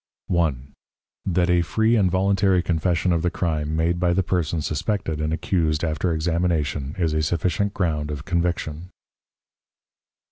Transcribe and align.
1. 0.29 0.73
_That 1.29 1.47
a 1.51 1.61
free 1.61 1.95
and 1.95 2.09
voluntary 2.09 2.63
Confession 2.63 3.13
of 3.13 3.21
the 3.21 3.29
Crime 3.29 3.75
made 3.75 3.99
by 3.99 4.13
the 4.13 4.23
Person 4.23 4.59
suspected 4.59 5.21
and 5.21 5.31
accused 5.31 5.83
after 5.83 6.11
Examination, 6.11 6.95
is 6.97 7.13
a 7.13 7.21
sufficient 7.21 7.75
Ground 7.75 8.09
of 8.09 8.25
Conviction. 8.25 8.89